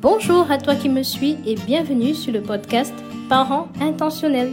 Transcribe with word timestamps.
Bonjour 0.00 0.48
à 0.48 0.58
toi 0.58 0.76
qui 0.76 0.88
me 0.88 1.02
suis 1.02 1.36
et 1.44 1.56
bienvenue 1.56 2.14
sur 2.14 2.32
le 2.32 2.40
podcast 2.40 2.94
Parents 3.28 3.66
intentionnels. 3.80 4.52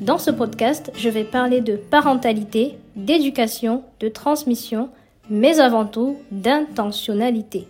Dans 0.00 0.18
ce 0.18 0.30
podcast, 0.30 0.92
je 0.96 1.08
vais 1.08 1.24
parler 1.24 1.60
de 1.60 1.74
parentalité, 1.74 2.78
d'éducation, 2.94 3.82
de 3.98 4.06
transmission, 4.06 4.90
mais 5.28 5.58
avant 5.58 5.84
tout 5.84 6.18
d'intentionnalité. 6.30 7.66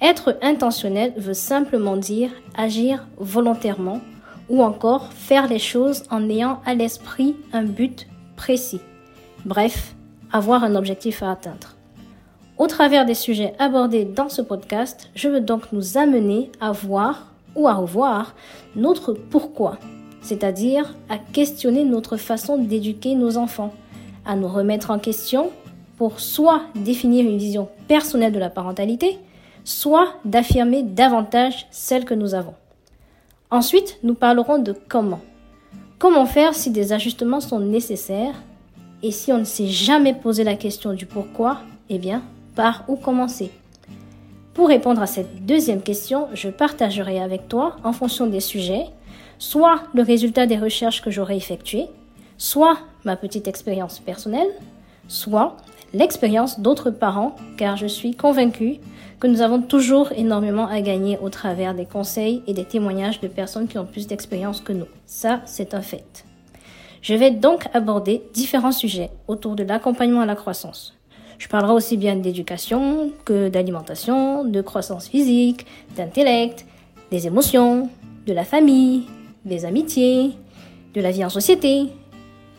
Être 0.00 0.38
intentionnel 0.40 1.12
veut 1.18 1.34
simplement 1.34 1.98
dire 1.98 2.30
agir 2.56 3.06
volontairement 3.18 4.00
ou 4.48 4.62
encore 4.62 5.12
faire 5.12 5.46
les 5.46 5.58
choses 5.58 6.04
en 6.10 6.30
ayant 6.30 6.62
à 6.64 6.74
l'esprit 6.74 7.36
un 7.52 7.64
but 7.64 8.06
précis. 8.36 8.80
Bref, 9.44 9.94
avoir 10.32 10.64
un 10.64 10.74
objectif 10.74 11.22
à 11.22 11.32
atteindre. 11.32 11.76
Au 12.56 12.68
travers 12.68 13.04
des 13.04 13.14
sujets 13.14 13.52
abordés 13.58 14.04
dans 14.04 14.28
ce 14.28 14.40
podcast, 14.40 15.10
je 15.16 15.28
veux 15.28 15.40
donc 15.40 15.72
nous 15.72 15.98
amener 15.98 16.52
à 16.60 16.70
voir 16.70 17.32
ou 17.56 17.66
à 17.66 17.74
revoir 17.74 18.36
notre 18.76 19.12
pourquoi, 19.12 19.78
c'est-à-dire 20.22 20.94
à 21.08 21.18
questionner 21.18 21.82
notre 21.84 22.16
façon 22.16 22.56
d'éduquer 22.56 23.16
nos 23.16 23.38
enfants, 23.38 23.74
à 24.24 24.36
nous 24.36 24.46
remettre 24.46 24.92
en 24.92 25.00
question 25.00 25.50
pour 25.96 26.20
soit 26.20 26.62
définir 26.76 27.28
une 27.28 27.38
vision 27.38 27.68
personnelle 27.88 28.32
de 28.32 28.38
la 28.38 28.50
parentalité, 28.50 29.18
soit 29.64 30.14
d'affirmer 30.24 30.84
davantage 30.84 31.66
celle 31.72 32.04
que 32.04 32.14
nous 32.14 32.34
avons. 32.34 32.54
Ensuite, 33.50 33.98
nous 34.04 34.14
parlerons 34.14 34.58
de 34.58 34.76
comment. 34.88 35.20
Comment 35.98 36.26
faire 36.26 36.54
si 36.54 36.70
des 36.70 36.92
ajustements 36.92 37.40
sont 37.40 37.60
nécessaires 37.60 38.40
et 39.02 39.10
si 39.10 39.32
on 39.32 39.38
ne 39.38 39.44
s'est 39.44 39.66
jamais 39.66 40.14
posé 40.14 40.44
la 40.44 40.54
question 40.54 40.92
du 40.92 41.04
pourquoi, 41.04 41.58
eh 41.90 41.98
bien, 41.98 42.22
par 42.54 42.84
où 42.88 42.96
commencer 42.96 43.50
Pour 44.54 44.68
répondre 44.68 45.02
à 45.02 45.06
cette 45.06 45.44
deuxième 45.44 45.82
question, 45.82 46.28
je 46.34 46.48
partagerai 46.48 47.20
avec 47.20 47.48
toi, 47.48 47.76
en 47.84 47.92
fonction 47.92 48.26
des 48.26 48.40
sujets, 48.40 48.86
soit 49.38 49.82
le 49.94 50.02
résultat 50.02 50.46
des 50.46 50.58
recherches 50.58 51.02
que 51.02 51.10
j'aurai 51.10 51.36
effectuées, 51.36 51.86
soit 52.38 52.78
ma 53.04 53.16
petite 53.16 53.48
expérience 53.48 53.98
personnelle, 53.98 54.48
soit 55.08 55.56
l'expérience 55.92 56.60
d'autres 56.60 56.90
parents, 56.90 57.36
car 57.56 57.76
je 57.76 57.86
suis 57.86 58.14
convaincue 58.14 58.78
que 59.20 59.26
nous 59.26 59.40
avons 59.40 59.62
toujours 59.62 60.12
énormément 60.12 60.66
à 60.66 60.80
gagner 60.80 61.18
au 61.22 61.28
travers 61.28 61.74
des 61.74 61.86
conseils 61.86 62.42
et 62.46 62.52
des 62.52 62.64
témoignages 62.64 63.20
de 63.20 63.28
personnes 63.28 63.68
qui 63.68 63.78
ont 63.78 63.86
plus 63.86 64.06
d'expérience 64.06 64.60
que 64.60 64.72
nous. 64.72 64.88
Ça, 65.06 65.40
c'est 65.44 65.74
un 65.74 65.82
fait. 65.82 66.24
Je 67.00 67.14
vais 67.14 67.30
donc 67.30 67.66
aborder 67.74 68.22
différents 68.32 68.72
sujets 68.72 69.10
autour 69.28 69.56
de 69.56 69.62
l'accompagnement 69.62 70.22
à 70.22 70.26
la 70.26 70.34
croissance. 70.34 70.94
Je 71.38 71.48
parlerai 71.48 71.72
aussi 71.72 71.96
bien 71.96 72.16
d'éducation 72.16 73.12
que 73.24 73.48
d'alimentation, 73.48 74.44
de 74.44 74.60
croissance 74.60 75.08
physique, 75.08 75.66
d'intellect, 75.96 76.66
des 77.10 77.26
émotions, 77.26 77.88
de 78.26 78.32
la 78.32 78.44
famille, 78.44 79.04
des 79.44 79.64
amitiés, 79.64 80.32
de 80.94 81.00
la 81.00 81.10
vie 81.10 81.24
en 81.24 81.28
société, 81.28 81.88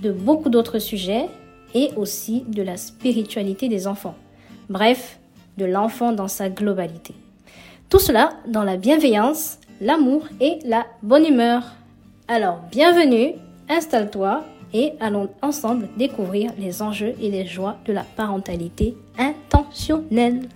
de 0.00 0.12
beaucoup 0.12 0.50
d'autres 0.50 0.78
sujets 0.78 1.26
et 1.74 1.90
aussi 1.96 2.44
de 2.48 2.62
la 2.62 2.76
spiritualité 2.76 3.68
des 3.68 3.86
enfants. 3.86 4.14
Bref, 4.68 5.18
de 5.56 5.64
l'enfant 5.64 6.12
dans 6.12 6.28
sa 6.28 6.48
globalité. 6.48 7.14
Tout 7.88 7.98
cela 7.98 8.30
dans 8.48 8.64
la 8.64 8.76
bienveillance, 8.76 9.58
l'amour 9.80 10.22
et 10.40 10.58
la 10.64 10.86
bonne 11.02 11.24
humeur. 11.24 11.62
Alors, 12.28 12.60
bienvenue, 12.70 13.34
installe-toi 13.68 14.44
et 14.74 14.92
allons 15.00 15.30
ensemble 15.40 15.88
découvrir 15.96 16.52
les 16.58 16.82
enjeux 16.82 17.14
et 17.20 17.30
les 17.30 17.46
joies 17.46 17.76
de 17.86 17.92
la 17.92 18.02
parentalité 18.02 18.96
intentionnelle. 19.16 20.48